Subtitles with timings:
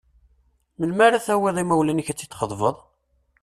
[0.77, 2.77] Melmi ara tawiḍ imawlan-ik ad tt-id-txeḍbeḍ?